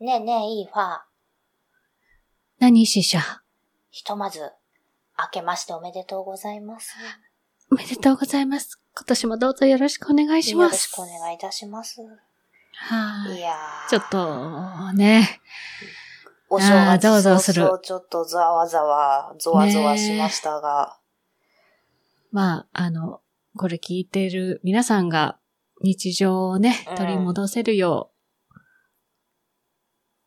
[0.00, 0.98] ねえねえ、いいファー。
[2.58, 3.20] 何死者？
[3.90, 4.40] ひとまず、
[5.18, 6.94] 明けましておめでとうございます。
[7.70, 8.80] おめでとうございます。
[8.96, 10.72] 今年もどうぞよろしくお願いします。
[10.96, 12.00] よろしくお願いいたします。
[12.00, 13.40] はいい。
[13.42, 13.90] やー。
[13.90, 15.42] ちょっと、ね。
[16.48, 20.98] お正月ざわざわするちょっとざわざわ、ゾワゾワしましたが。
[22.32, 23.20] まあ、あの、
[23.54, 25.38] これ聞いている皆さんが
[25.82, 28.09] 日常をねうん、取り戻せるよう、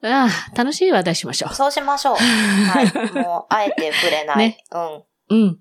[0.04, 2.16] ああ、楽しい話題しましょそうしましょう。
[2.18, 3.14] はい。
[3.14, 4.38] もう、あえて触れない。
[4.38, 4.96] ねうん。
[4.98, 5.06] う。
[5.30, 5.60] うん。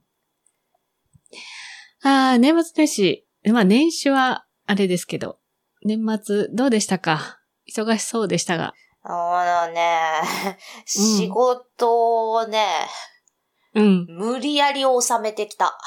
[2.04, 3.26] ああ、年末年始。
[3.52, 5.38] まあ、年始は、あれですけど、
[5.84, 7.38] 年末どうでしたか？
[7.68, 8.74] 忙しそうでしたが。
[9.04, 10.22] あのね、
[10.86, 12.66] 仕事をね、
[13.74, 14.06] うん。
[14.08, 15.78] 無理やり収めてきた。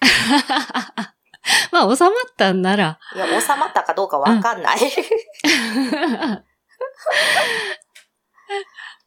[1.72, 4.78] まあ、収まったんなら、いや、収まったかどうかわかんない。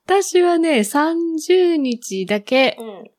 [0.05, 3.11] 私はね、30日だけうん。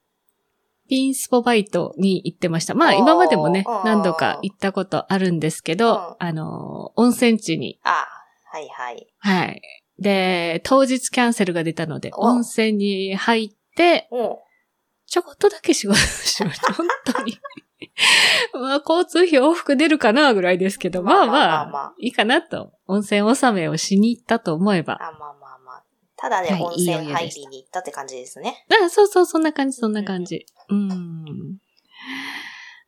[0.88, 2.74] ピンスポバイトに行ってました。
[2.74, 8.06] まあ今までもねうん、何度か行ったことあるんですけど、あの、温泉地に、あ、
[8.50, 9.06] はいはい。
[9.18, 9.62] はい。
[9.98, 14.36] で、当日キャンセルが出たので、お温泉に入って、うん。
[15.06, 16.72] ちょこっとだけ仕事しました。
[16.74, 17.38] 本当に。
[18.54, 22.72] まあ、交通費往復出るかなぐらいですけど、まあまあいいかなと。
[22.86, 24.94] 温泉納めをしに行ったと思えば。
[24.94, 25.37] あまあ。
[26.20, 28.66] ただね、はい温泉入りに行ったって感じですね。
[28.84, 30.44] あ、そうそう、そんな感じ、そんな感じ。
[30.68, 31.58] うん。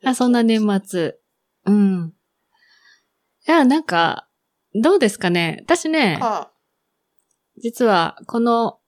[0.05, 1.17] あ、そんな年末。
[1.65, 2.13] うん。
[3.47, 4.29] いや、なんか、
[4.75, 5.59] どうですかね。
[5.63, 6.47] 私ね、うん。
[7.63, 8.81] 実は、この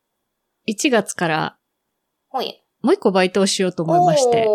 [0.69, 1.59] 1月から。
[2.33, 2.41] も
[2.91, 4.48] う一個バイトをしようと思いまして。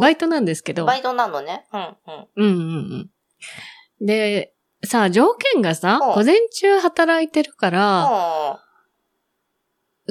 [0.00, 0.86] バイトなんですけど。
[0.86, 1.66] バイトなのね。
[1.70, 2.28] うん、うん。
[2.36, 3.10] うんうん
[4.00, 4.06] うん。
[4.06, 4.54] で、
[4.84, 8.04] さあ、条件がさ、うん午前中働いてるから、
[8.60, 8.65] うん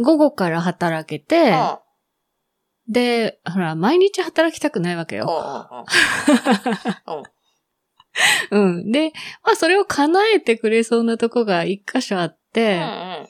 [0.02, 1.78] 午後から働けて、うん
[2.88, 5.26] で、ほら、毎日働きたくないわけよ。
[7.08, 7.24] うんうん
[8.52, 8.92] うん。
[8.92, 9.12] で、
[9.44, 12.38] まあ、それを叶えてくれそうなとこが一箇所あっうん。
[12.54, 13.28] て、うん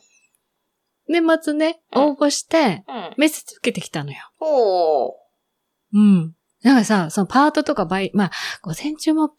[1.08, 2.96] 年末ね、うん応募して、うん。
[2.96, 3.14] うん。
[3.18, 4.18] 面接受けてきたのよ。
[4.40, 5.14] おー。
[5.94, 6.36] うん。
[6.64, 8.32] なんかさ、そのパートとかバイ、まあ、
[8.64, 9.30] 午前中も、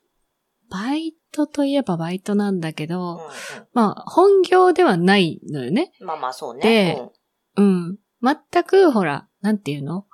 [0.70, 3.18] バイトといえばバイトなんだけうんど、う
[3.72, 5.92] まあ、本業ではないのよね。
[6.00, 6.04] ん。
[6.04, 6.60] まあまあそうね。
[6.62, 7.02] で
[7.56, 7.98] うん。
[8.22, 10.06] 全く、ほら、なんていうの？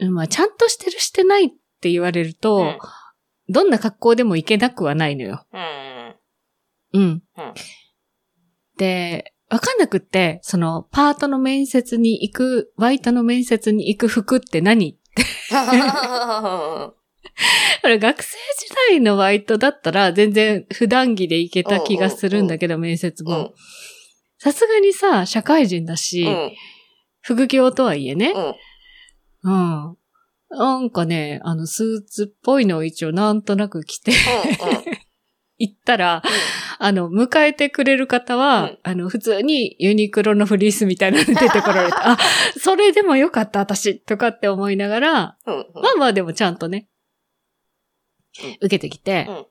[0.00, 2.78] うんまあ、ちゃんとしてるしてないって言われると、うん
[3.48, 5.44] どんな格好でもいけなくはないのよ。
[5.52, 5.60] うん。
[6.92, 7.02] うん。
[7.02, 7.04] うん。
[7.04, 7.22] うん
[8.78, 14.98] で、わかんなくって、その、パートの面接に行く、バイトの面接に行く服って何？
[17.82, 23.50] これ学生時代のバイトだったら全然普段着で行けた気がするんだけど、面接もうん。
[24.38, 26.52] さすがにさ、社会人だし、うん。
[27.20, 28.32] 副業とはいえね
[29.44, 29.52] う、ん。
[29.52, 29.56] う
[29.92, 29.96] ん。
[30.50, 34.12] なんかね、あの、スーツっぽいのを一応なんとなく着て
[35.58, 36.22] 行ったら、
[36.78, 42.18] あの、迎えてくれる方は、うんあの、普通にユニクロのフリースみたいなの 出てこられて、あ、
[42.58, 45.54] それでもよかった、私、とかって思いながら、うん。
[45.54, 45.66] うん。
[45.74, 46.88] まあまあでもちゃんとね、
[48.60, 49.46] 受けてきて、うん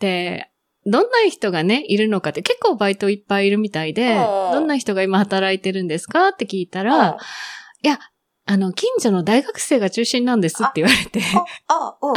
[0.00, 0.48] で、
[0.86, 4.18] どんな人がね、いるのかって結構バイトいっぱいいるみたいで、う
[4.50, 7.18] んどんな人が今働いてるんですかって聞いたら、
[7.82, 7.98] いや、
[8.46, 11.20] あの、近所の大学生が中心なんですって言われて、
[11.66, 12.14] あ、うん。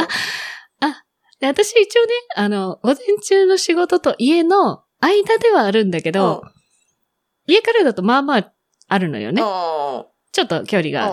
[1.42, 6.44] で私一応ね、あの、午前中の仕事と家の間ではあるんだけど、
[7.48, 8.52] 家からだとまあまあ
[8.86, 9.42] あるのよね。
[9.42, 9.46] うん。
[10.30, 11.10] ちょっと距離が。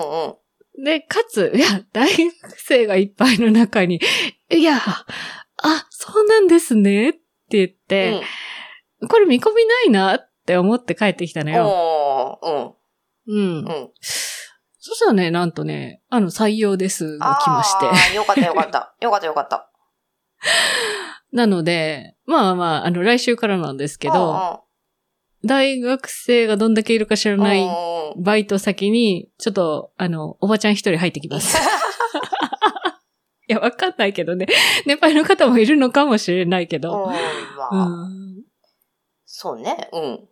[0.84, 4.00] で、かつ、いや、大学生がいっぱいの中に、
[4.50, 7.19] いや、あ、そうなんですねって
[7.51, 8.22] 言って、
[9.07, 12.40] これ見込みないなって思って帰ってきたのよ。
[13.28, 13.35] うん。
[13.35, 13.66] うん。
[13.66, 13.90] うん。
[14.02, 18.16] そしたらね、なんとね、あの、採用ですが来まして。
[18.16, 18.96] よかったよかった。
[19.02, 19.70] よかったよかった。
[21.31, 24.64] なので、まあまあ、あの、来週からなんですけど、
[25.46, 27.66] 大学生がどんだけいるか知らうん、ないう
[28.20, 31.58] んバイト先に、ちょっと、あの、おばちゃん一人入ってきます。
[33.47, 34.47] いや、わかんないけどね。
[34.86, 37.06] 年配の方もいるのかもしれないけうん、ど。
[37.08, 37.16] まう
[37.72, 38.44] あ、ん。
[39.26, 39.90] そうね。
[39.94, 40.28] うん。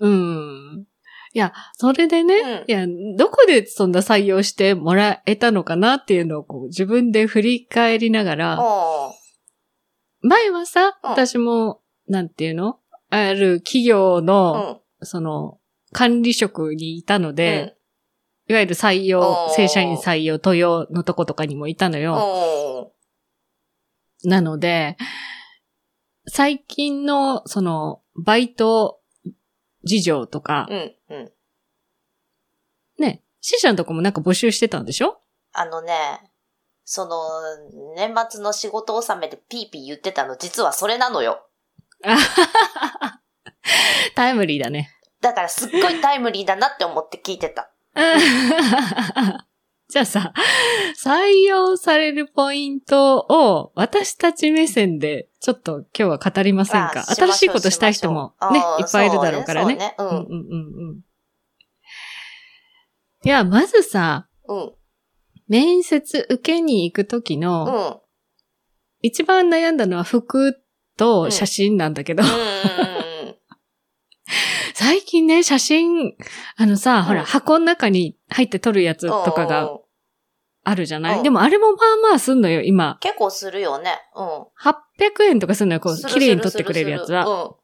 [0.00, 0.86] うん。
[1.34, 2.86] いや、それでね、うんいや、
[3.16, 8.58] どこでそんな採用してもらえたのかなっていうのをこう自分で振り返りながら、
[10.20, 12.78] 前はさ、うん私も、なんていうの？
[13.14, 15.04] ある企業うの、ん。
[15.06, 15.58] その、
[15.92, 17.76] 管理職にいたのうで、
[18.48, 22.00] いわゆる採用正社員採用、登用のとことかにもいたのん。
[22.00, 22.14] よ。
[22.14, 22.92] お
[24.24, 24.96] なので、
[26.26, 29.00] 最近の、その、バイト
[29.84, 31.32] 事情とか、うん、うん。
[32.98, 35.20] ね、死者のとこもなんか募集してたんでしょ？
[35.52, 36.30] あのね、
[36.84, 37.18] その、
[37.96, 41.46] 年末の仕事納めでピーピー言ってたの、実はそれなのよ。
[44.14, 44.90] タイムリーだね。
[45.20, 47.70] だからすっごいタイムリーだなって思って聞いてた。
[49.88, 50.32] じゃあさ、
[50.96, 57.04] 採用されるポイントを私たち目線でちょっと今日は語りませんか？
[57.04, 59.76] 新しいことしたい人もね、いっぱいいるだろうからね。
[59.76, 61.00] そうねうんうんうんうん。
[63.24, 64.66] いや、まずさ、そう
[65.48, 65.60] ね。
[65.60, 67.40] 面接受けに行くときうん。
[67.40, 67.74] の、うん。
[67.74, 67.96] うん。
[69.02, 70.61] 一番悩んだのは服
[70.96, 72.22] と写真なんだけど。
[74.74, 76.14] 最近ね、写真、
[76.56, 79.70] あのさ、ほら、うん箱の中に入って撮るやつとかが
[80.64, 81.76] あるじゃない、うんでもあれもま
[82.08, 82.98] あまあすんのよ、今。
[83.00, 83.98] 結構するよね。
[84.14, 84.26] うん。
[84.60, 87.28] 800円とかすんのよ、こう、綺麗に撮ってくれるやつは。
[87.28, 87.54] は。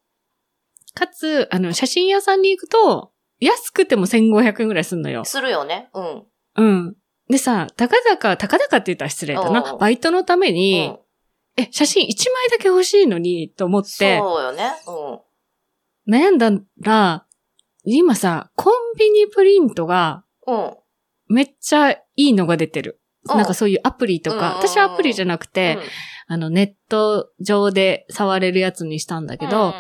[0.95, 5.25] かつ、あの、写真屋さんに行くと、安くても1500円ぐらいすんのようん。。
[5.25, 5.91] するよね。
[5.95, 6.27] うん。
[6.57, 6.97] うん。
[7.29, 9.53] でさ、たかだか、たかだかって言ったら失礼だう。
[9.53, 10.99] なんバイトのためうに、ん。
[11.59, 14.71] え、写真1枚だけ欲しいのに、と思っそうて、よね。
[16.07, 16.15] うん。
[16.15, 16.51] 悩んだ
[16.81, 17.27] ら、
[17.85, 20.77] 今さ、コンビニプリントがうん。
[21.29, 23.01] めっちゃいいのが出てる。
[23.29, 23.37] うん。
[23.37, 24.43] なんかそういうアプリとか、うん。
[24.57, 25.83] 私はアプリじゃなくて、うん。
[26.35, 29.73] あの、ネット上で触れるやつにしたんだけど、うん。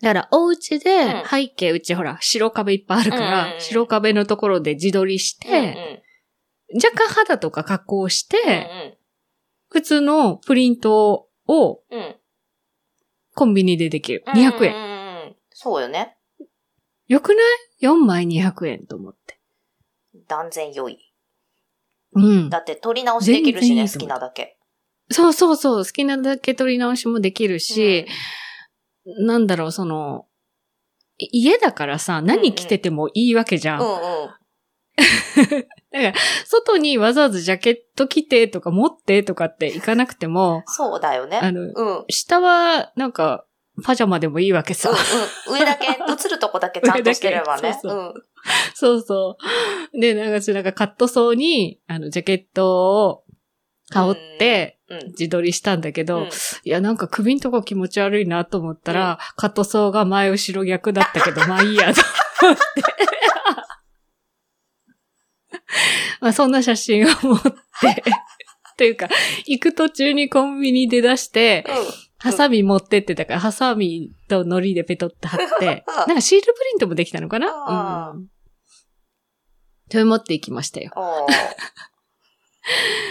[0.00, 1.22] だから、お家でうん。
[1.28, 6.02] 背景、うちほら、白壁いっぱいあるから、白壁のところで自撮りしうんて、
[6.74, 8.97] 若干肌とか加工しうんて、
[9.68, 12.16] 普通のプリントをうんうん
[13.34, 14.24] コンビニでできる。
[14.26, 14.74] うん200円。
[14.74, 16.16] うんうんうんそうよね。
[17.08, 17.36] よくない
[17.82, 19.40] ?4 枚200円と思って。
[20.28, 20.98] 断然良い。
[22.12, 22.50] うん。
[22.50, 24.58] だって取り直しできるしね、いいと思うなだけ。
[25.10, 25.84] そうそうそう。
[25.84, 28.06] 好きなだけ撮り直しもできるし、
[29.04, 30.26] なんだろう、その、
[31.16, 33.80] い家だからさ、何着ててもいいわけじゃん。
[33.80, 33.98] うんうん。
[36.46, 41.38] 外にわざわざジャケット着てとか持ってとかって行かなくても、そうだよね。
[41.38, 41.72] あの、うん。
[41.74, 43.44] うん下はなんか、
[43.84, 44.90] パジャマでもいいわけさ。
[44.90, 44.92] う
[45.52, 45.54] ん。
[45.54, 47.62] 上だけ、 映るとこだけちゃんとしてればね。
[47.62, 48.14] 上だけそううん。
[48.74, 49.36] そうそ
[49.92, 50.00] う。
[50.00, 53.24] で、なんか私なんかカットソーに、あの、ジャケットを
[53.90, 55.06] 羽織って、うん。
[55.08, 56.28] 自撮りしたんだけど、うん
[56.64, 62.00] いや、なんか首んとこ気持ち悪いなと思ったら、カットソーが前後ろ逆だったけど、まあいいやと
[62.42, 62.62] 思って。
[66.20, 67.52] まあそんな写真を持って、
[68.76, 69.08] というか、
[69.46, 71.64] 行く途中にコンビニで出して、
[72.18, 78.28] ハサミ持ってってたから、ハサミと糊でペトって貼って、なんかシールプリントもできたのかあなうん。
[79.90, 80.92] それ持って行きましたよ。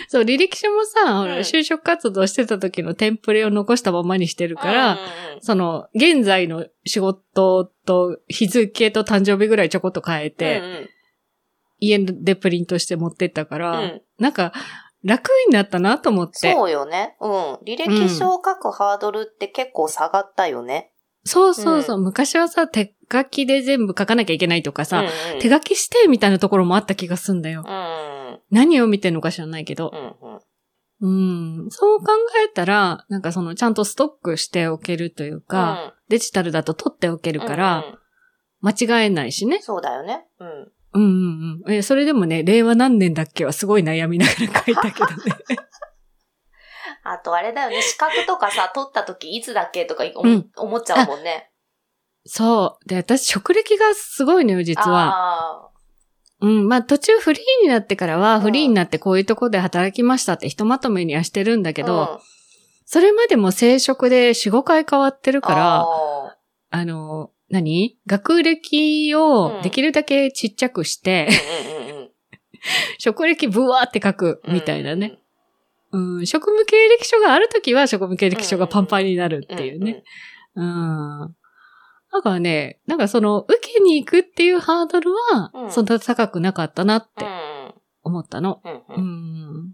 [0.08, 1.32] そう、履歴書もさ、うん。
[1.40, 5.08] 就職活動してた時のテンプレを残したままにしてるから、うんうんう
[5.38, 5.42] ん。
[5.42, 10.90] その、現在の仕事と日付と誕生日ぐらいちょこっと変えて、うん
[11.80, 14.52] 家でプリントして持ってったから、うんうんなんか、
[15.04, 16.52] 楽になったなと思って。
[16.52, 17.16] そうよね。
[17.22, 17.32] うん。
[17.68, 20.92] 履歴書を書くハードルって結構下がったよね。
[21.24, 21.98] そうそうそう。
[22.00, 27.64] 昔はさ、手書きで全部書かなきゃいけないとかさ、うんうん手書きしてみたいなところもあった気がすんだよ。
[27.68, 28.40] うん。
[28.50, 31.06] 何を見てんのか知らないけどう。
[31.06, 31.64] んうん。
[31.64, 31.70] うん。
[31.70, 37.98] そう考えたら、なんかその、ちゃんとストックしておけるというか、デジタルだと取っておけるから、うんうん
[38.60, 38.72] 間
[39.04, 39.60] 違えないしね。
[39.62, 40.26] そうだよね。
[40.40, 40.72] うん。
[40.98, 41.74] うんうんうん。
[41.74, 45.16] え、それでもね、令和何年だっけはすごい悩みながら書いたけどね。
[47.04, 51.52] あとあれだよね、資格とかさ、取った時いつだっけとか思,、うん思っちゃうもんね。
[52.26, 52.90] そう。
[52.90, 55.14] で、私、職歴がすごいのよ、実は。
[55.64, 55.70] あ
[56.42, 56.68] うん。
[56.68, 62.20] まあ、途中フリーになってからは、うんフリーになってこういうとこで働きましたってひとまとめにはしてるんだーけど、うん
[62.90, 66.38] それまでも正職で4、5回変わってるから、あ
[66.70, 67.98] あの、何？
[68.06, 71.30] 学歴をできるだけちっちゃくして、
[73.00, 75.20] 職歴ブワーって書くみたいなね。
[75.92, 80.04] うん、職務経歴書があるときは職務経歴書がパンパンになるっていうね。
[80.56, 81.36] うん。
[82.12, 87.28] だからね、なんかその、受けに行くっていうハードルはう、んそんな高くなかったなってん
[88.04, 88.62] 思ったの。
[88.90, 89.74] うん。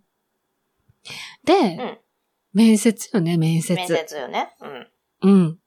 [1.46, 1.98] で、うん
[2.54, 3.76] 面接よね、面接。
[3.76, 4.56] 面接よね。
[4.62, 4.88] うん。
[5.22, 5.60] うん。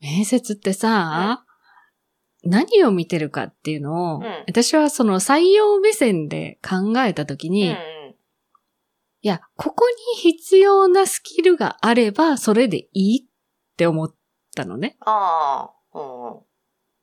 [0.00, 1.44] 面接ってさ、
[2.44, 7.76] 何を見てるかっていうのを、うん私はその採用目線で考えたときに、うん
[9.20, 14.14] いや、ここに必要なスキルがあれば、それでいいって思っ
[14.54, 14.96] たのね。
[15.00, 15.98] ああ。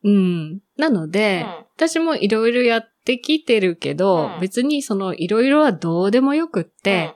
[0.04, 0.12] うん。
[0.12, 0.18] う
[0.54, 0.60] ん。
[0.78, 7.16] なので、私もいろいろやってきてるけど、うん別にそのいろいろはどうでもよくって、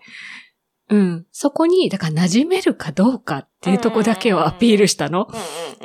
[0.90, 1.26] うん。
[1.32, 5.28] そこに、だから馴染めるかどうかっていうとこだけをアピールしたの。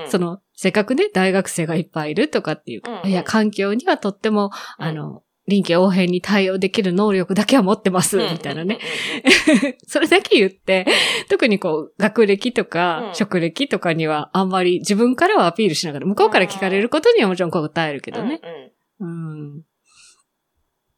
[0.08, 8.78] その、せっかくね、大学生がいっぱいいるとかっていううんうんいや、環境にはとっても、あの、臨機応変に対応できる能力だけは持ってます、みたいなね。。
[9.86, 10.86] それだけ言って、
[11.28, 18.40] 特にこう、学歴とうか、ん職歴とかにはあんまり自分からはアピールしながら、向こうから聞かれることにはもちろん答えるけどね。
[19.00, 19.62] うん。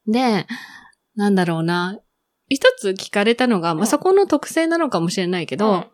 [0.07, 0.47] で、
[1.15, 1.99] なんだろうな。
[2.49, 5.85] 一つ聞かれたのが、まあ、うんそこの特性なのかもしれないけど、うん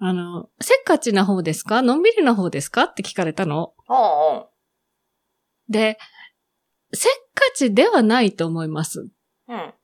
[0.00, 1.80] あの、せっかちな方ですか？
[1.80, 2.84] のんびりな方ですか？
[2.84, 3.74] って聞かれたの。
[3.88, 4.44] うんうん。
[5.68, 5.98] で、
[6.92, 9.08] せっかちではないと思います。
[9.48, 9.74] うん。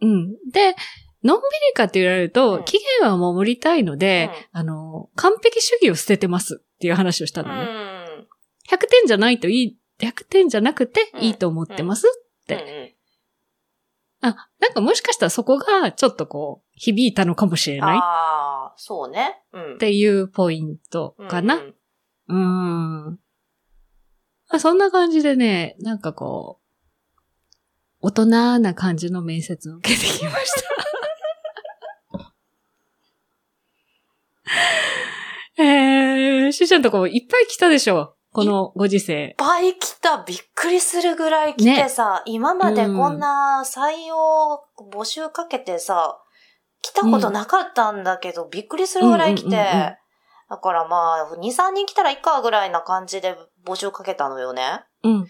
[0.00, 0.32] うん。
[0.50, 0.74] で、
[1.22, 7.64] のんびりかって言われると、うん期限は守りたいので、あの、完璧主義を捨ててますっていう話をしたうのね。
[7.64, 7.66] ん。
[8.70, 12.06] 100点じゃないといい、100点じゃなくてうんいいと思ってます、
[12.46, 12.97] てうん
[14.20, 19.42] あ、なんかもしかしたらそこがちょっとこう、響いたのかもしれないああ、そうね。
[19.52, 19.74] うん。
[19.74, 21.56] っていうポイントかな。
[21.56, 21.74] うん
[22.28, 23.18] うーん。
[24.50, 26.64] あそんな感じでね、なんかこう、
[28.00, 28.26] 大人
[28.60, 30.68] な感じの面接を受けてきました。
[35.62, 39.34] えー、しーちゃんとこいっぱい来たでしょこのご時世いっ。
[39.36, 40.22] ぱい来た。
[40.24, 46.18] びっくりするぐらい来てさ、今までこんな採用募集かけてさ、
[46.82, 49.96] 来たことなかったんだけど、びっくりするぐらい来て、うんうんうんうん
[50.48, 54.80] だからまあ、2、3人来たらいいかぐらいな感じで募集かけたのよね。
[55.04, 55.26] うん。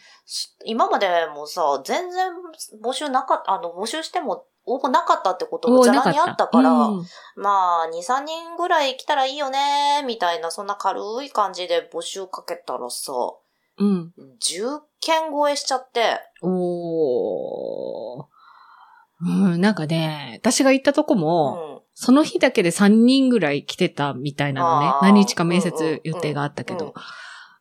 [0.64, 2.30] 今までもさ、全然
[2.82, 7.06] 募集なかった、あの、募集しても応募なかったってこともざらにあったから、うん
[7.36, 13.12] まあ、2、3人ぐらい来たらいいよね、みたいな、そんな軽い感じで募集かけたらさ、
[13.78, 14.12] うん。
[14.40, 18.24] 10件超えしちゃって、おー。
[19.20, 21.78] うん、なんかね、私が行ったとこうも、ん。
[21.94, 26.94] その日だけで3人ぐらい来てたみたいなのね何日か面接予定があったけうんど。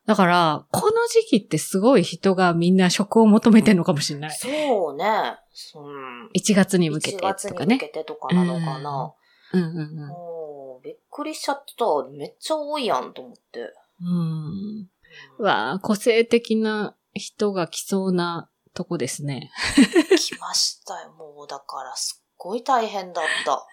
[0.06, 4.30] だから、この時期ってすごい人がみんな職を求めてんのかもしれない。
[4.30, 5.36] そうね。
[5.74, 6.26] うん。
[6.36, 7.74] 1月に向けて1月にとかね。
[7.76, 9.14] 向けてとかなのかな。
[9.52, 11.84] うんうんもう、びっくりしちゃった。
[12.10, 13.72] めっちゃ多いやんと思って。
[14.00, 14.88] うん。
[15.38, 19.50] うわあ個性的な人が来そうなとこですね。
[19.74, 21.12] 来ましたよ。
[21.12, 23.66] もう、だから、すっごい大変だった。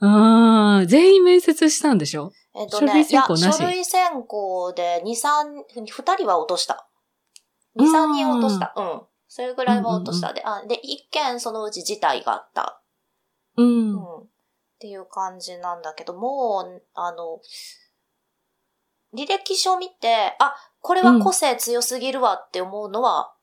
[0.00, 2.32] ああ、全員面接したんでしょ？
[2.54, 3.58] えっとね、書類選考なし？
[3.58, 6.88] 書類選考で2、3、2人は落とした。
[7.76, 8.74] 2、3人落とした。
[8.76, 9.02] うん。
[9.28, 10.32] それぐらいは落とした。
[10.32, 10.78] で、あ、で、1
[11.12, 12.82] 件そのうち自体があった。
[13.56, 13.62] う。
[13.62, 13.98] うんん。
[13.98, 14.26] っ
[14.80, 17.40] ていう感じなんだけど、もう、あの、
[19.14, 23.34] 履歴書見て、あ、これは個性強すぎるわって思うのは、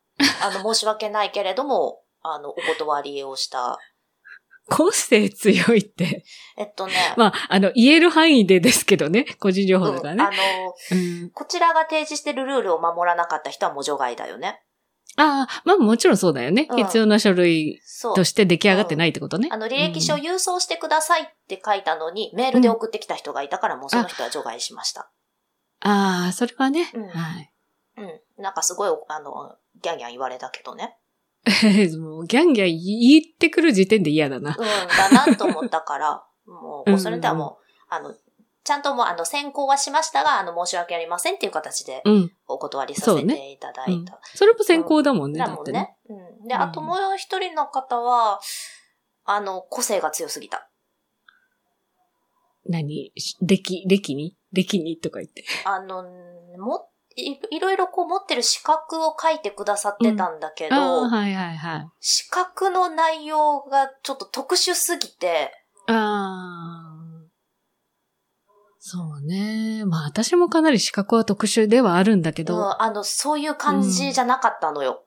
[0.41, 3.77] あの、 申し訳ないけれども、あの、お断りをした。
[4.67, 6.23] 個性強いって。
[6.57, 9.25] えっとね、まあ、あの、言える範囲でですけどね。
[9.39, 10.23] 個人情報うんだからね。
[10.23, 11.29] あの、うん。
[11.29, 14.64] こちらが提示してるルールを守らなかった人はもう除外だよね。
[15.17, 16.67] ああ、まあもちろんそうだよね。
[16.69, 17.81] うん必要な書類
[18.13, 18.23] と。
[18.23, 19.49] して出来上がってないってことね。
[19.51, 25.11] あの、履歴書を郵送してくださいって書いたのに、メールで送ってきた人がいたから、もうその人は除外しました。
[25.81, 26.91] ああ、それはね。
[26.93, 27.51] うんはい。
[27.97, 28.43] うん。
[28.43, 30.97] なんかすごい、あの、ギャンギャン言われたけどね。
[31.99, 34.55] もうギャンギャン言ってくる時点で嫌だな。
[34.57, 34.65] うん、
[35.13, 38.13] だなと思ったから、もう、うんそれではもう、あの、
[38.65, 42.31] ちゃんともう、あの、選考はしましたが、あの、申し訳ありませんっていう形でうん。
[42.47, 44.19] お断りさせそうねていただうんいた。
[44.33, 45.39] それも先行だもんね。
[45.39, 45.47] だ。
[45.47, 45.95] もんね。
[46.09, 46.47] うん。
[46.47, 48.39] で、うんあともう一人の方は、
[49.23, 50.69] あの、個性が強すぎた。
[52.67, 53.13] 何？
[53.41, 54.35] 歴、歴に？
[54.51, 54.97] 歴に？
[54.97, 55.45] とか言って。
[55.65, 56.03] あの、
[56.57, 61.87] も、いいろいろこう持ってる資格を書いてくださってたんだけど、ああ、はいはいはい。
[61.99, 65.51] 資格の内容がちょっと特殊すぎて、
[65.87, 66.84] ああ。
[68.87, 69.83] そうね。
[69.85, 72.83] まあ私もかなり資格は特殊ではあるんだけうん、ど。
[72.83, 75.03] あの、そういう感じじゃなかったのよ。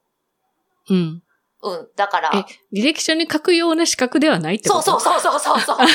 [0.91, 1.23] うん。
[1.63, 2.39] うん、だから、え、
[2.77, 4.83] 履歴書に書くような資格ではないってこと？
[4.83, 5.77] そうそうそうそうそう。
[5.79, 5.87] あ、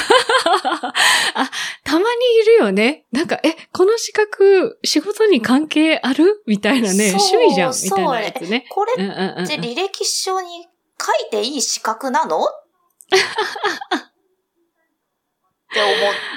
[1.84, 2.06] たまに
[2.42, 3.06] いるよね。
[3.12, 6.42] なんか、え、この資格、仕事に関係ある？
[6.48, 8.66] みたいなね、趣味じゃん、みそうたいなやつね。
[8.70, 9.04] これって
[9.60, 12.48] 履歴書に書いていい資格なの？
[15.74, 15.92] って思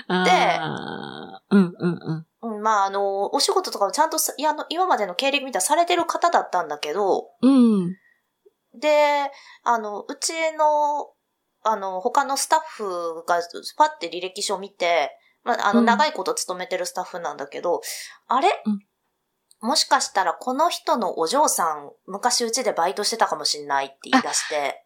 [0.09, 2.27] あーうんうんうん。
[2.43, 2.57] う。
[2.57, 7.97] うんまあ、あの、お仕事とかもちゃんとさ、いや、あの、今までの経歴見たらされてる方だったんだけど、うん。
[8.79, 9.31] で、
[9.65, 11.11] あの、うちの、
[11.63, 13.41] あの、他のスタッフが
[13.77, 15.11] パッて履歴書を見て、
[15.45, 17.81] まあ、あの、うん長いこと勤めてるスタッフなんだけど、
[18.29, 18.81] あれ、うん
[19.63, 24.85] もしかしたらこの人のお嬢さん、昔うちでバイトしてたかもしんないって言い出して、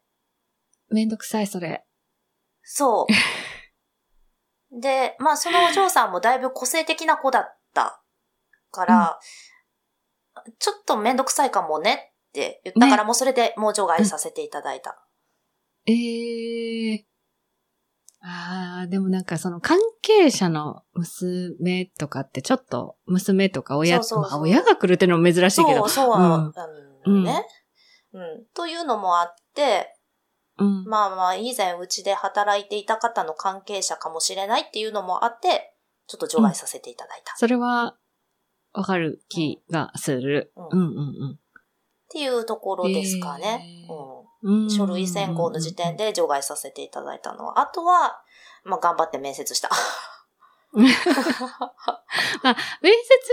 [0.90, 1.84] めんどくさい、それ。
[2.62, 3.12] そう。
[4.72, 8.02] で、まあそのお嬢さんもだいぶ個性的な子だった
[8.70, 9.20] から、
[10.58, 15.04] ちょっとめんどくさいかもねって言ったから、もうそれでもう除外させていただいた。
[15.86, 17.06] ええ
[18.22, 24.30] ああ、でもなんかその関係者の娘とかってちょっと娘とか親、そうそうそう。
[24.30, 25.88] まあ親が来るっていうのも珍しいけど。
[25.88, 26.52] そう、そう
[27.06, 27.24] うん。
[27.24, 27.46] ね、
[28.12, 28.44] うん。
[28.54, 29.96] というのもあって、
[30.60, 30.84] うん。
[30.84, 35.74] まあまあ以前うちで働いていた方の関係者かもしれないっていうのもあって、
[36.06, 37.32] ちょっと除外させていただいた。
[37.32, 37.96] っそれは、
[38.72, 40.52] わかる気がする。
[40.56, 41.00] うんうんう
[41.34, 41.38] ん
[42.12, 43.86] ていうところですかね。
[43.86, 43.94] へー
[44.42, 44.70] うんうん。
[44.70, 48.20] 書類選考の時点で除外させていただいたのは、あとは、
[48.64, 49.70] まあ頑張って面接した。
[50.72, 50.96] 面接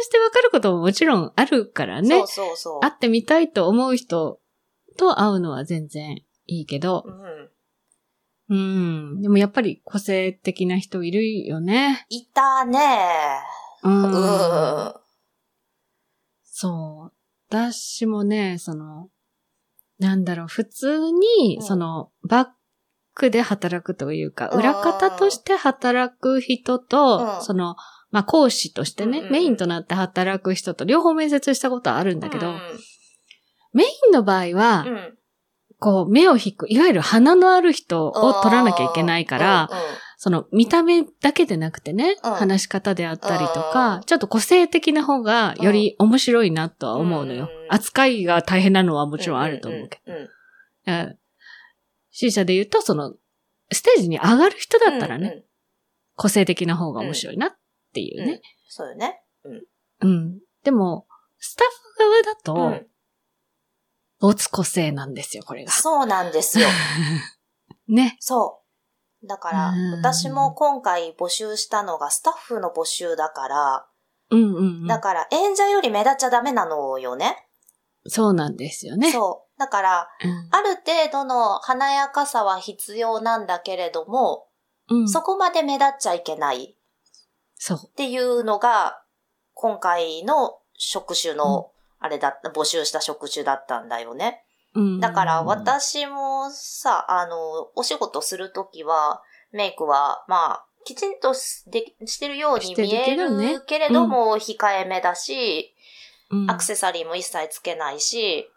[0.04, 2.10] してわかることももちろんあるからね。
[2.10, 2.80] そうそうそう。
[2.82, 4.40] 会ってみたいと思う人
[4.98, 7.50] と会うのは全然いいけどう、ん。
[8.50, 8.56] う
[9.18, 9.22] ん。
[9.22, 12.06] でもやっぱり個性的な人いるよね。
[12.10, 12.80] いたね。
[13.84, 13.90] う。
[13.90, 14.94] うんん。
[16.44, 17.18] そう。
[17.50, 19.10] 私もね、その、
[20.00, 22.48] なんだろう、普通に、うんその、バッ
[23.14, 27.76] クで働くというか、うん裏方として働く人と、うんその、
[28.12, 32.60] まあ、講師としてね、うんうんうんメインとなって働く人と両方面接したことはあるんだけど、うん
[33.74, 35.17] メインの場合は、うん。
[35.80, 39.84] こう、目を引く、いわゆる鼻のある人を取らなきゃいけないから、うんうん
[40.20, 47.44] その見た目だけでなくてね、うん話し方であったりとか、うんちょっと個性的な方がより面白いなとは思うのよ。
[47.44, 51.16] うん扱いが大変なのはもちろんあると思うけど。
[52.10, 53.14] C 社で言うと、その、
[53.72, 55.44] ステージに上がる人だったらね、うんうん
[56.20, 57.52] 個性的な方が面白いなっ
[57.94, 58.42] ていううんね。
[58.70, 59.22] そうよね。
[60.02, 60.40] うん。
[60.64, 61.06] でも、
[61.38, 62.88] スタッフ側だと、うん
[64.20, 65.72] 没個性なんですよ、これが。
[65.72, 66.68] そうなんですよ。
[67.88, 68.18] ね。
[68.20, 68.62] そ
[69.24, 69.28] う。
[69.28, 73.88] だからうん、私も今回募集したのがスタッフの募集だから、
[74.30, 74.88] うんうん、うん。
[74.88, 77.48] だから演者より目立っちゃダメなのよね。
[78.06, 79.12] そうなんですよね。
[79.12, 79.60] そう。
[79.60, 84.48] だから、うんある程度の華やかさは必要なんだけれども、
[84.90, 85.10] うん。
[85.10, 86.78] そこまで目立っちゃいけない
[87.56, 87.80] そう。
[87.84, 89.04] っていうのが、
[89.54, 94.44] 今回の職種の、あれだった、募集した職種だったんだよね。
[94.74, 95.00] うん。
[95.00, 105.74] だから、私もさ、あの、お仕事するときは、メイクは、まあ、きちんとしでしてるように見えるけれども、控えめだし、
[106.30, 106.52] うん。
[106.52, 108.50] アクセサリーも一切つけないし、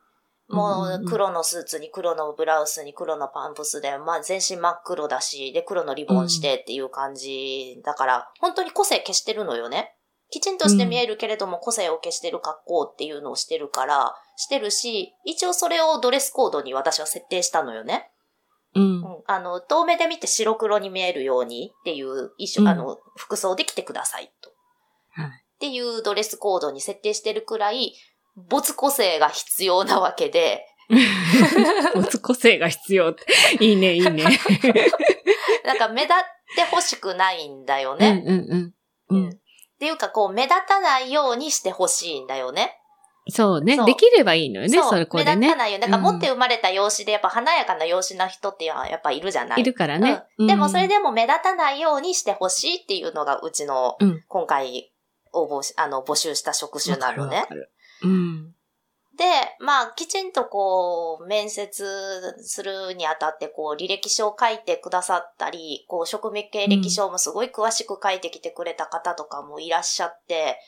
[0.48, 0.56] うん。
[0.56, 9.96] もう黒のスーツに黒のブラウスに黒のパンプスで、まあ全身真っ黒だし、で黒のリボンしてっていう感じだから、本当に個性消してるのよね。
[10.30, 18.10] きちんとして見えるけれども個性を消してる格好っていうのをしてるから、してるし、一応それをドレスコードに私は設定したのよね。
[18.74, 18.86] うんう。
[19.00, 24.50] ん、あの、遠目で見て白黒に見えるようにっていう衣装、うんあの、服装で来てくださいと。
[25.10, 27.92] はいっていうドレスコードに設定してるくらい、
[28.48, 30.64] 没個性が必要なわけで、
[31.94, 33.26] 持つ個性が必要って。
[33.62, 34.24] いいね、いいね。
[35.66, 36.16] なんか目立っ
[36.56, 38.22] てほしくないんだよね。
[38.26, 38.74] うんうん
[39.10, 39.24] うん。
[39.24, 39.40] うん。
[39.80, 42.76] っていうか、こう、目立たないようにしてほしいんだよね。
[43.30, 43.76] そうね。
[43.76, 43.86] そう。
[43.86, 45.36] できればいいのよね、そこでね。
[45.36, 45.56] 目立た。
[45.56, 45.78] ないよ。
[45.78, 46.04] だからうん。
[46.04, 49.60] 持って生まれた容姿で、やっぱ華やかな容姿な人っていうのはやっぱいるじゃない？
[49.62, 50.22] いるからね。
[50.36, 50.46] うん。
[50.46, 54.22] でもそれで、でも目立たないようにしてほしいっていうのがうちのうん。
[54.28, 54.92] 今回
[55.32, 57.46] 応募し、あの募集した職種なのね。
[58.02, 58.54] うん。
[59.20, 59.26] で、
[59.60, 61.84] まあきちんとこう面接
[62.42, 70.58] するにあたってこう履歴書を書いてくださったり、こう職務経歴書もすごい詳しく書いてきてくれた方とかもいらっしゃって、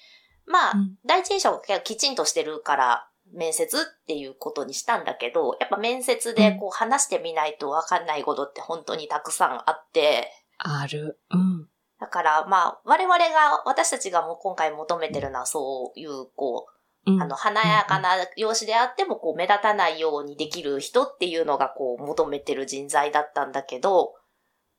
[0.44, 11.18] まあ、うん第一印象がきちんとしてるから面接っていうことにしたんだけど、やっぱ面接でこう話してみないとわかんないことって本当にたくさんあって、ある。
[11.30, 11.68] うん。
[11.98, 16.71] だから、まあ、我々が、私たちがもう今回求めてるのは、そういう、こう、
[17.06, 24.14] うんあの、華やかな容姿であっても、こう、目立たないようにできる人っていうのが、こう、求めてる人材だったんだけど、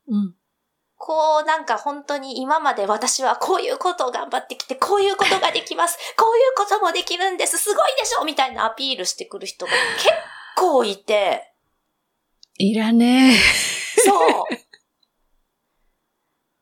[0.08, 0.34] うん。
[0.96, 10.08] こう、なんか本当に今まで私はこういうことを頑張ってきて、こういうことができます、 こういうこともできるんです、すごいでしょみたいなアピールしてくる人が結
[10.56, 11.52] 構いて、
[12.56, 13.36] いらねえ。
[14.00, 14.44] そう。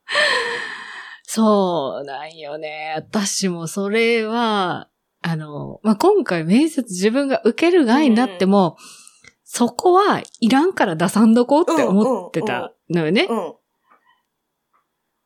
[1.25, 2.95] そうなんよね。
[2.97, 4.89] 私もそれは、
[5.23, 8.77] あの、まあ、今回面接自分が受ける側になっても、
[9.45, 13.27] そこはいらんから出さんどこうって思ってたのよね。
[13.29, 13.55] うん。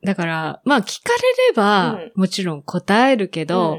[0.04, 2.12] だから、まあ聞かれれば、うん。
[2.14, 3.78] もちろん答えるけど、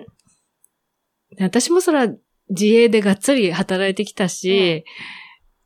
[1.38, 1.43] うん。
[1.43, 2.13] 私もそれは
[2.49, 4.86] 自営でがっつり働いてきたし、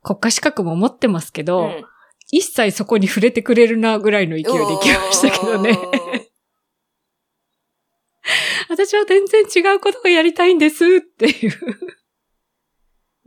[0.02, 1.84] 国家資格も持ってますけど、うん。
[2.32, 5.78] 一切そこに触れてくれるなぐらいの勢いで行きましたけどね。
[8.68, 11.52] 私は全然違うことがやりたいんですっていう。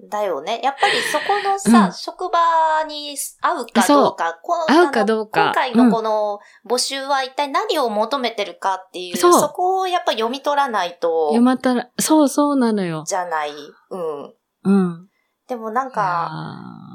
[0.10, 0.62] だよね。
[0.64, 13.04] やっぱりそこのさ、うん職場に合うかどうか、この合うかどうか今回のこの募集は一体何を求めてるかっていう、そうそこをやっぱ読み取らないと読、またら、そうそうなのよ。
[13.08, 13.52] じゃない。
[13.52, 14.34] うん。
[14.64, 15.08] うん。
[15.48, 16.32] でもなんか、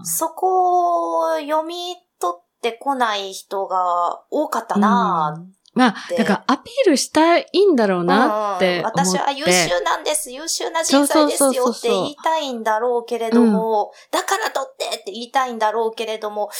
[0.04, 9.00] そこを読み取ってこない人が多かったなうんまあ、てだからアピールしたいんだろうぁなって思って。
[9.00, 16.50] 私は優秀なんです、優秀な人材ですよって言いたいんだろうけれども、だから取ってって言いたいんだろうけれども、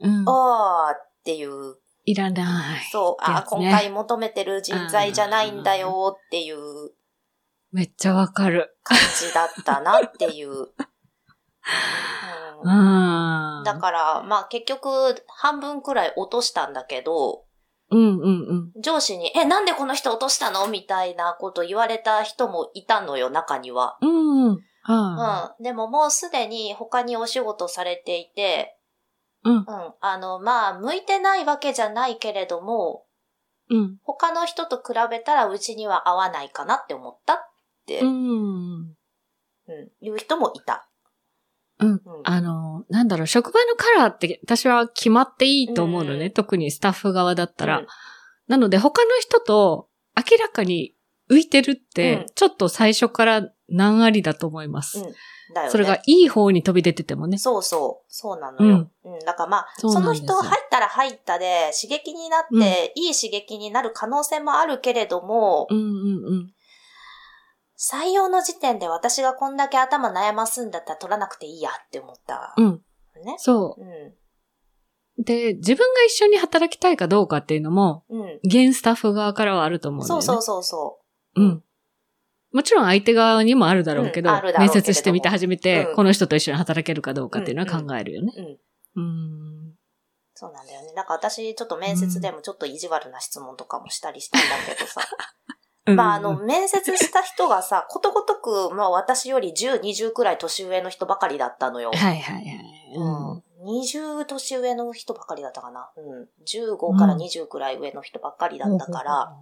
[0.00, 0.24] うん。
[0.28, 2.84] あーっていう、いらない。
[2.90, 6.56] そう、あー、ってやつね今回求めてる人材じゃないんだよっていう
[7.74, 8.78] めっちゃわかる。
[8.84, 10.52] 感じだったなっていう。
[10.52, 10.74] う
[12.62, 13.64] うんん。
[13.64, 17.43] だから、まあ結局半分くらい落としたんだけど、
[17.94, 18.82] うんうんうん。
[18.82, 20.66] 上司に、え、なんでこの人落としたの？
[20.66, 23.96] みたいなこと言われた人もいたのよ、中には。
[24.00, 24.58] うんうん。
[24.82, 25.64] はうん。
[25.64, 28.76] でももうすでに他にお仕事されていて、
[29.44, 29.64] うんうん。
[30.00, 33.06] あの、まあ、向いてないわけじゃないけれども、
[33.70, 33.76] い。
[33.76, 33.98] うん。
[34.02, 37.38] 他の人と比べたらうちには合わないかなって思ったっ
[37.86, 38.96] て、ううん、ん。
[40.00, 40.88] いう人もいた。
[41.80, 41.90] うん。
[41.90, 42.00] うん。
[42.24, 46.26] あの、なんだろう、職場のカラーって私は決まっていいと思うのね。
[46.26, 47.78] うん特にスタッフ側だったら。
[47.78, 47.86] うん
[48.46, 50.94] なので他の人と明らかに
[51.30, 54.98] 浮いてるって、うんちょっと最初から難ありだと思います。
[54.98, 55.14] うん
[55.54, 55.70] だよね。
[55.70, 57.38] それがいい方に飛び出ててもね。
[57.38, 58.04] そうそう。
[58.08, 58.90] そうなのよ。
[59.04, 59.18] うん。
[59.20, 66.52] だからまあ、そのそうなんですよ人入ったら入ったで刺激になって、いい刺激になる可能性もあるけれども、うんうんうん。
[67.78, 72.54] 採用の時点で私がこんだけ頭悩ますんだったら取らなくていいやって思った。
[72.56, 72.80] うん。
[73.24, 73.36] ね。
[73.38, 73.88] そうん。
[73.88, 74.14] う。
[75.18, 78.40] で、自分が一緒に働きたいかどうかっていうのも、うん。
[78.44, 80.22] 現スタッフ側からはあると思うんだよね。
[80.24, 80.98] そうそうそうそ
[81.36, 81.64] うん。
[82.52, 88.32] もちろん相手側にもあるだろうけど、うんけれども面接してみて初めて、うんこの人と一緒に働けるかどうかっていうのは考えるよね。
[88.36, 89.00] う。
[89.00, 89.04] うん。
[89.04, 89.08] う
[89.70, 89.74] ん。
[90.34, 90.92] そうなんだよね。
[90.92, 95.00] なんか私、ちょっと面接でもちょっと意地悪な質問とかもしたりしたんだけどさ。
[95.86, 101.90] まあ、あの、面接した人がさ、 ことごとく、まあ私より10、20くらい年上の人ばかりだったのよ。
[101.92, 102.94] はいはいはい。
[102.94, 103.30] うん。
[103.32, 103.42] うん。
[103.64, 105.90] 20年上の人ばかりだったかな。
[105.96, 106.28] うん。
[106.46, 109.36] 15から20くらい上の人ばっかりだったから、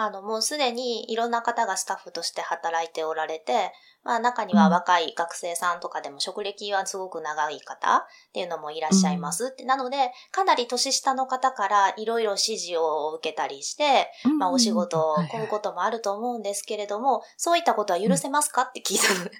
[0.00, 3.72] あの、もうすでにいろんな方がスタッフとして働いておられて、
[4.04, 8.00] まあ中には若い学生さんとかでも職歴はすごく長い方っ
[8.32, 9.48] ていうのもいらっしゃいます。
[9.48, 9.64] って。
[9.64, 15.38] なので、かなり年下の方からいろいろ指示を受けたりして、うんまあお仕事、はいはい。
[15.40, 19.30] こうこともあると思うんですけれども、そういったことは許せますかって聞いたのね。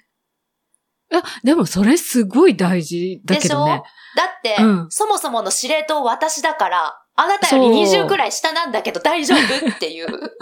[1.11, 3.47] あ、でもそれすごい大事だでしょ？
[3.47, 3.83] けどね。
[4.15, 4.87] だって、うん。
[4.91, 9.69] そもそもの司令塔私だから、あなたよりそう20くらい下なんだけど大丈夫？
[9.69, 10.07] っていう。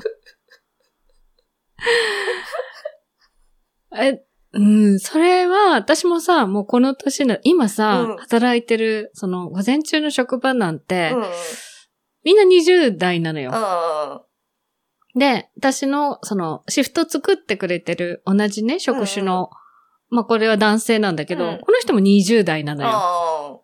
[3.95, 4.21] え、
[4.53, 11.23] うん、それは、私もさ、もうこの年の、今さ、うん働いてる、その、午前中の職場なんて、うん。
[12.23, 14.27] みんな20代なのよ。
[15.15, 15.19] うん。
[15.19, 19.49] で、私の、その、シフト作ってくれてる同じね、職種の、
[20.09, 23.63] まあこれは男性なんだけど、うんこの人も20代なのよ。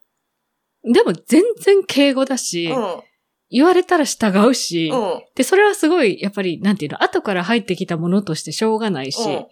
[0.83, 2.75] うでも全然敬語だし、ん。
[2.75, 3.01] うん。
[3.49, 5.23] 言われたら従うし、うん。
[5.35, 9.47] で、それはすごい、やっぱり、なんていうの、後から入ってきたものとしてしょうがないし、うん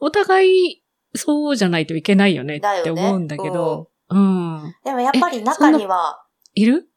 [0.00, 0.84] お互い、
[1.16, 4.74] そうじゃないといけないよねって思うんだけど、うん。
[4.84, 6.88] でもやっぱり中には、いる？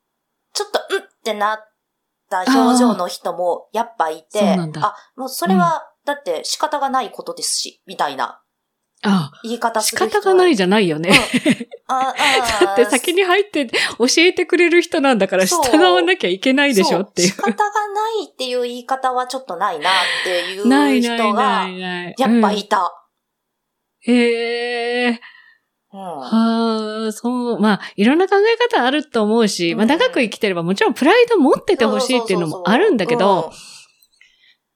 [0.54, 1.58] ちょっと、うんってなっ
[2.30, 8.44] た表情の人もやっぱいて、そうなんだあ、もうそれは、だって仕方がないことですし、みたいな
[9.02, 11.12] あ言い方す仕る人方がないじゃないよね。
[11.92, 12.16] あ
[12.62, 17.36] あだって先に入って教えてくれる人なんだからそう従わなきゃいけないでしょっていうそ。
[17.36, 21.68] 仕方がないっていう言い方はちょっとないなっていう人が。
[22.18, 22.92] やっぱうんいた。
[24.02, 25.20] へえ。
[25.94, 26.00] うん。
[26.00, 33.52] はあ、そう、まあ、いろんな考え方あると思うし、まあ、うん長く生きてればもちろんプライド持っててほしいっていうのもあるんだけど、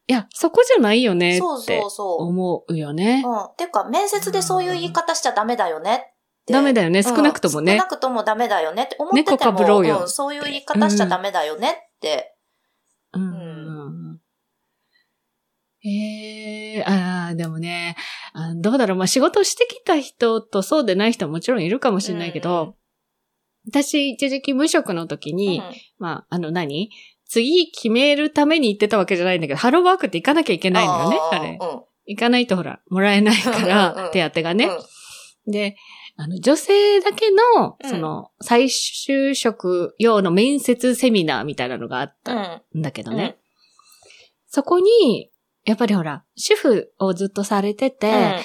[0.08, 2.24] いや、そこじゃないよねそうってそうそう。
[2.28, 3.24] 思うよね。
[3.26, 3.56] うん。
[3.58, 6.15] ていうか、面接でそういう言い方しちゃダメだよねって。
[6.48, 7.74] ダメだよね、少なくともね。
[7.74, 7.90] うん少な。
[7.90, 10.04] くともダメだよねって思ってても、猫かぶろうよ。
[10.04, 12.36] んそういう言い方しちゃダメだよねって。
[13.14, 14.20] うん。
[15.84, 17.96] ええああ、でもね、
[18.34, 22.74] あどうだろう、まあ、仕事してきた人とそうでない人ももちろんいるかもしれないけど、うん。
[23.72, 25.76] 私一時期無職の時に、うん。
[26.00, 26.90] まあ、あの何？
[27.28, 31.58] 次決めるために行ってたわけじゃないんだけど、ハローワークって行かなきゃいけないのよね、あれ。
[31.60, 34.70] うん行かないとほら、もらえないかうんうんうらん、手当がね。
[35.48, 35.76] で、
[36.18, 42.80] あの、女性だけの、うんその、再就職用の面接セミナーみたいなのがあっうたん。
[42.80, 43.38] んだけどね。
[44.48, 45.32] そこに、
[45.66, 48.36] やっぱりほら、主婦をずっとされてて、うん。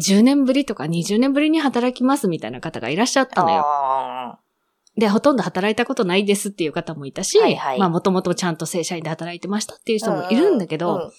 [0.00, 3.62] 10年ぶりとか20年ぶりに働きますみたいな方がいらっしゃったのよ。
[3.64, 4.38] あ
[4.96, 11.10] で、ほとんど働いたことないですっていう方もいたし、はいはいまあもともとちゃんと正社員で働いてましたっていうー人もいるんだけど、うん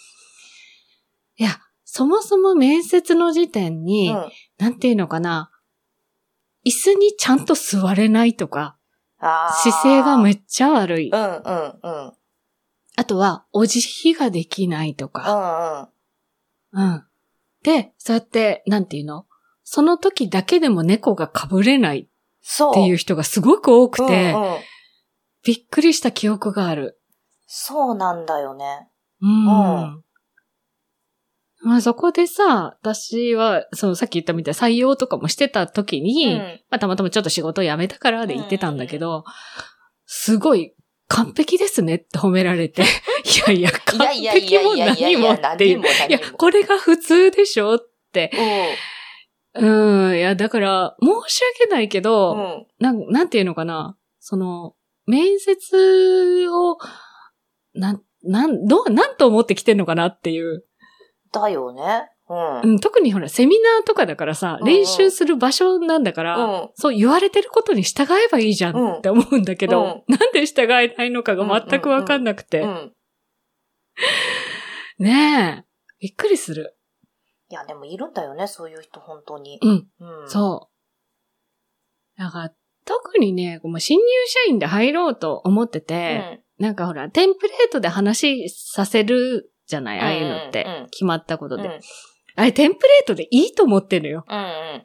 [1.38, 1.52] いや、
[1.86, 5.50] そもそも面接の時点に、うんなんていうのかな、
[6.66, 8.78] 椅子にちゃんと座れないとか、
[9.20, 11.10] 姿勢がめっちゃ悪い。
[11.10, 12.14] うんうんうん。
[12.96, 15.90] あとは、お辞儀ができないとうか。
[16.74, 16.92] んうん。
[16.92, 17.04] うん。
[17.64, 19.26] で、そうやって、なんていうの？
[19.64, 22.10] その時だけでも猫が被れない。
[22.42, 24.58] っていう人がすごく多くて、うんうん
[25.42, 27.00] びっくりした記憶がある。
[27.48, 28.90] そうなんだよね。
[29.22, 29.46] うん。
[29.48, 30.04] うん
[31.70, 36.40] まあそこでさ、私は、そのさっき言ったみたいに採用とかもしてた時に、うん
[36.72, 39.24] まあたまたまちょっと仕事を辞めたからで言ってたんだけど、
[40.08, 40.74] すごい
[41.08, 42.86] 完璧ですねって褒められて、 い
[43.46, 45.80] やいや、完璧も何もっていう。
[45.80, 46.20] いや。
[46.20, 47.80] これが普通でしょっ
[48.12, 48.32] て。
[49.56, 52.40] ううん、いや、だから、申し訳ないけど、ん。
[52.40, 52.68] うん。
[52.80, 53.96] なん、なんていうのかな。
[54.20, 54.74] その、
[55.06, 56.80] 面接を、
[57.76, 60.66] なん、なん、どう、なんと思って来てんのかなっていう。
[61.32, 62.10] だよね。
[62.30, 62.62] うん。
[62.62, 72.62] うん、特にほら、セミナーとかだからさ、うんうん練習する場所なんだから、うんそう言われてることに従えばいいじゃんって思うんだけど、なんで従えないのかが全くわかんなくて。
[72.62, 72.94] うん。
[75.00, 75.70] ねえ。
[76.00, 76.78] びっくりする。
[77.50, 79.60] いや、でもいるんだよね、そういう人、本当に。
[79.62, 80.30] うん、うん。
[80.30, 80.70] そ
[82.18, 82.20] う。
[82.20, 82.54] だから、
[82.86, 86.44] 特にね、もう新入社員で入ろうと思ってうて、ん。
[86.60, 91.64] なんかほら、テンプレートで話させるじゃないああいうのって、うんうんうん決まったことで。
[91.64, 91.80] うん。
[92.36, 94.26] あれ、テンプレートでいいと思ってるのよ。
[94.28, 94.84] うんうん。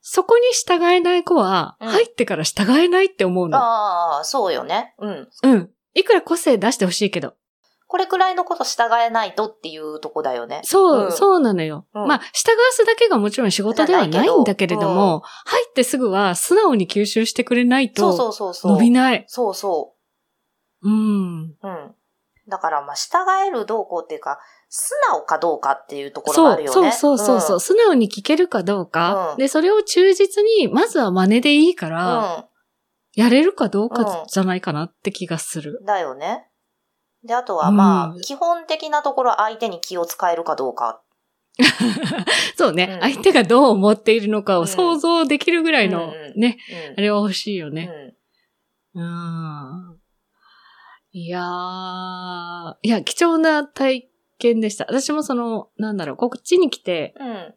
[0.00, 3.56] そこに従えない子は、うん入ってから従えないって思うの。
[3.56, 4.94] ああ、そうよね。
[4.98, 5.28] うん。
[5.44, 5.70] うん。
[5.94, 7.34] いくら個性出してほしいけど。
[7.86, 10.62] これくらいのこと従えないとっていうとこだよね。
[10.64, 11.86] そう、うんそうなのよ。
[11.94, 18.72] うんまあ、従わすだけがもちろん仕事ではないんだけれども、入ってすぐは素直に吸収してくれないそうと、そうそうそう。
[18.72, 19.24] 伸びない。
[19.28, 19.94] そうそ
[20.82, 21.42] うん。
[21.42, 21.56] う。
[21.62, 21.94] うん。
[22.48, 26.92] だから、まあ、従えるどうこうっていうか、素直かどうかっていうところがそう、あるよね。
[26.92, 32.44] そうそうそうそう、ん素直に聞けるかどうか、うんで、それを忠実に、まずは真似でいいから、うん。
[33.14, 35.80] やれるかどうかうんじゃないかなって気がする。
[35.86, 36.48] だよね。
[37.24, 41.00] で、あとはまあ、うん基本的なところ相手に気を使えるかどうか。
[42.58, 46.58] そうね、うん相手がどう思っているのかうんを想像できるぐらいの、うんうんね、
[46.90, 47.86] うんあれは欲しいようね。
[48.94, 48.98] ん。
[48.98, 50.00] うん。
[51.16, 54.84] いやー、いや、貴重な体験でした。
[54.88, 57.54] 私もその、なんだろう、こっちに来て、うん。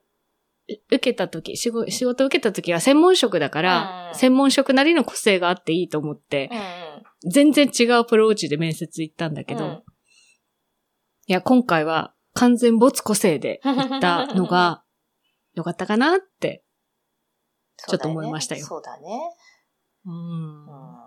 [0.91, 6.49] 受けた時、仕事、仕事受けた時は専門職だから、うん専門職なりの個性があっていいと思って
[7.23, 7.31] う、ん。
[7.31, 9.83] 全然違うアプローチで面接行ったんだけど、うん
[11.29, 14.83] いや、今回は完全没個性で行ったのが、
[15.55, 16.63] よかったかなって。
[17.87, 19.07] ちょっと思いましたよそうだね。
[20.05, 21.03] うんそうだね。
[21.03, 21.06] うん。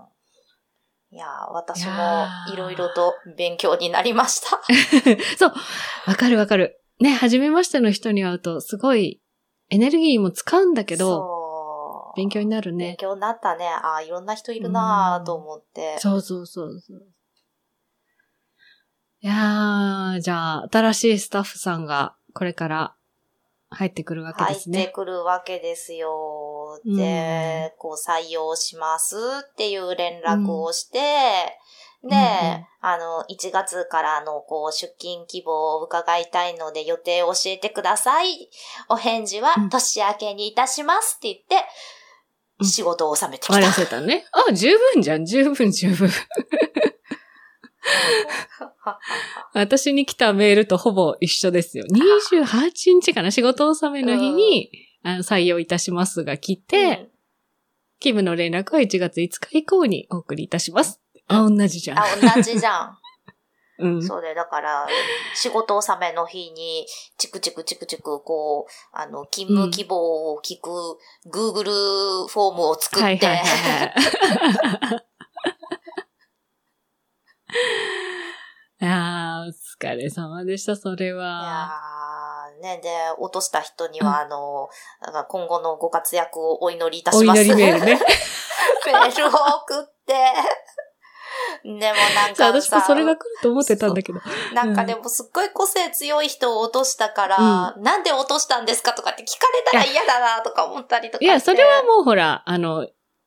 [1.13, 4.61] いやー、私いもいろいろと勉強になりました。
[5.39, 5.53] そう。
[6.07, 6.81] わかるわかる。
[7.01, 9.21] ね、初めましての人に会うと、すごい
[9.71, 12.97] エネルギーも使うんだけど、勉強になる勉ね。
[12.99, 13.67] 強になったね。
[13.67, 15.99] ああ、いろんな人いるなーと思って。
[15.99, 17.03] そうそうそうそう。
[19.23, 22.95] いやー、じゃあ、新しいスタッフさんがこれから
[23.71, 24.87] 入ってくるわけ入ってですね。
[24.89, 26.11] くるわけですよ。
[26.85, 29.17] うんで、こう採用します
[29.51, 30.99] っていう連絡をして、
[32.03, 38.49] で、うんうんあの、1月からのこう出勤希望を伺いたいので予定を教えてください。
[38.89, 41.61] お返事はうん年明けにいたしますって言って、うん
[42.63, 43.55] 仕事を収めてきた。
[43.55, 44.27] 終わらせたね。
[44.33, 46.11] あ、十分じゃん、十分十分。
[49.55, 51.85] 私に来たメールとほぼ一緒ですよ。
[51.91, 54.71] 28日かな仕事納めの日に、
[55.03, 57.09] あの採用いたしますが来て、
[58.01, 61.01] キムの連絡は1月5日以降にお送りいたします。
[61.29, 61.99] あ、同じじゃん。
[61.99, 62.99] あ、同じじゃん。
[63.79, 64.03] うん。
[64.07, 64.87] そうで、だから、
[65.35, 66.87] 仕事納めの日に、
[67.17, 73.85] チクチクチクチク、こう、あの、勤務希望を聞く、Google フォームを作って、はいはいはいは
[74.97, 75.07] い。
[78.83, 82.40] いやー、お疲れ様でした、それいやは。
[82.40, 84.69] ーね、で、落とした人には、うんあの、
[85.29, 87.43] 今後のご活躍をお祈りいたおします。
[87.43, 88.01] 祈りメールね。
[88.87, 90.15] メールを送って、
[91.63, 94.21] でもなんか私もさ、それが来ると思ってたんだけど。
[94.55, 101.25] なんかでもすっごい個性強い人を落としたから、なんで落としたんですかとかって聞かれたら嫌だなとか思ったりとか。
[101.25, 102.87] いや、それはもうほら、あの、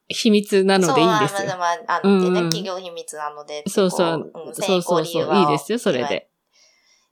[0.09, 1.37] 秘密なのでいいんですよ。
[1.39, 3.63] そうまあまあ、あの、うんうん企業秘密なので。
[3.67, 6.03] そうそうこんそうそうそう、いいですよ、それ。
[6.05, 6.29] で。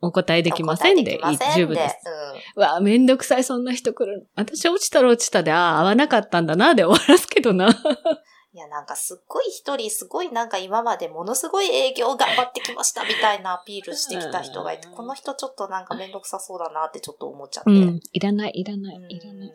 [0.01, 1.19] お答えできませんで、
[1.55, 1.97] 十分です。
[2.05, 2.21] うん
[2.55, 4.27] うわ、めんどくさい、そんな人来る。
[4.35, 7.69] 私落ちたら落ちたで、ああ、合わなかったんだな、で終わらすけどな。
[8.53, 17.69] いや、なんかすっごい一人、すごいなんか今までものすごい営業頑張ってきましたみたいなアピールしてきた人がいて、うんこの人ちょっとなんかめんどくさそうだなってちょっと思っちゃって。
[17.69, 19.53] うん、いらない、いらなうんい、いらない。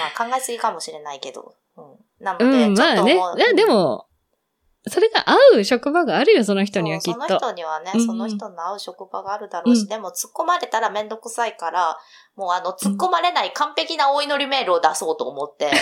[0.00, 1.54] まあ考えすぎかもしれないけど。
[1.76, 3.54] うん、なのうで、ん、ちょっまあね。
[3.54, 4.07] でも、
[4.88, 7.46] それが合う職場があるよ、その人にはきっそうそのと。
[7.46, 11.98] 人にはね、うんその人の合う職場があるだろうし、うんでも突っ込まれたらめんどくさいから、
[12.36, 15.70] もうあの、突っ込まれない完璧なお祈りメールを出そうと思って。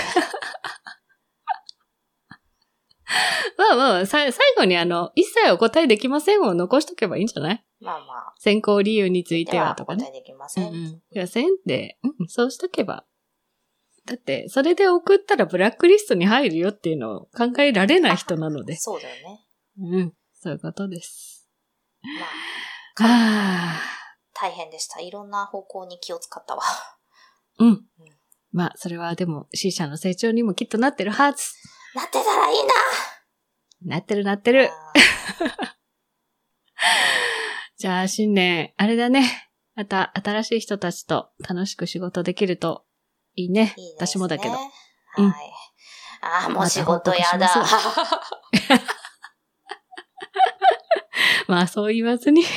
[3.57, 7.65] まあまあ、さ最後にあの、一切お答えできませんを残しとけばいいんじゃない？
[7.81, 8.35] まあまあ。
[8.39, 10.03] 選考理由についてはとかね。
[10.03, 10.73] お答えできまうせん。
[10.73, 10.85] んうん。
[10.87, 13.05] いや、せんで、うん、そうしとけば。
[14.07, 18.77] だって、それで送ったらブラックリストに入るよっていうのを考えられない人なので。
[18.77, 19.47] そうだよね。
[19.79, 20.13] うん。
[20.33, 21.49] そういうことです。
[22.99, 23.81] まあ、はあ。
[24.33, 25.01] 大変でした。
[25.01, 26.63] いろんな方向に気を使ったわ。
[27.59, 27.85] うん。
[28.53, 31.53] まあ、それはでも、C 社の成長にもきっとなってるはず。
[31.95, 32.59] なってたらいい
[33.83, 34.71] ななってるなってる。
[34.71, 34.93] あ
[37.77, 39.51] じゃあ、新年、あれだね。
[39.75, 42.86] また、新しい人たちと楽しく仕事できると
[43.37, 43.75] いいね。
[43.77, 44.55] ーいいね私もだけど。
[44.55, 44.65] はい。
[45.19, 45.35] うん
[46.23, 47.49] ああ、もう仕事やだ。
[51.47, 52.43] まあ、そう言わずに。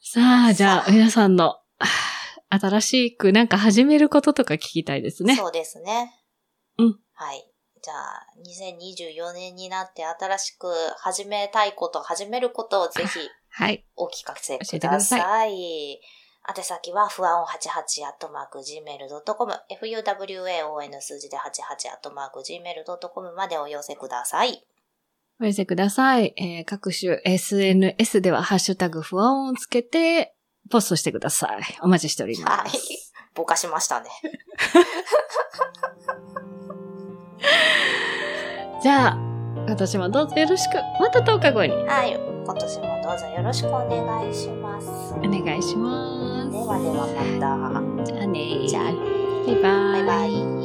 [0.00, 2.18] さあ、じゃあ、皆さんの、はあ
[2.50, 5.36] 新しくなんか始めることとか聞きたいですね。
[5.36, 6.14] そうですね。
[6.78, 6.98] うん。
[7.12, 7.46] はい。
[7.82, 13.86] じゃあ、2024年になって新しく始めたいこと、始めることをぜひはい。
[13.96, 16.00] お聞かせ教えてくくだださいさい。
[16.48, 21.40] 宛先は、不安88アットマーク gmail.com、fuwaon 数字で88
[21.92, 24.64] アットマーク gmail.com までお寄せください。
[25.40, 26.32] お寄せください。
[26.36, 30.34] えー各種 SNS ではハッシュタグ不安をつけて
[30.70, 31.62] ポストしてください。
[31.82, 32.48] お待ちしております。
[32.48, 32.70] はい。
[33.34, 34.08] ぼかしましたね。
[38.82, 39.18] じゃあ、
[39.66, 40.76] 今年もどうぞよろしく。
[40.98, 42.14] また10日後にはい。
[42.14, 44.67] 今年もどうぞよろしくお願いします。
[44.78, 46.52] お願いします。
[46.52, 48.04] ではではまた。
[48.04, 48.98] じゃあねじゃあね。
[49.46, 50.06] バイバイ。
[50.06, 50.57] バイバイ。